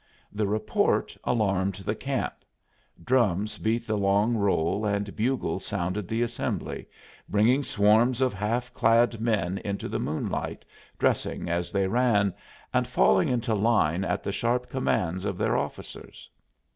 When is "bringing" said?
7.29-7.63